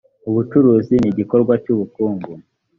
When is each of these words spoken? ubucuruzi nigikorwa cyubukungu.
ubucuruzi 0.29 0.93
nigikorwa 1.01 1.53
cyubukungu. 1.63 2.31